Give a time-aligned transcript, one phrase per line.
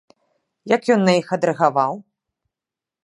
[0.75, 1.93] Як ён на іх адрэагаваў?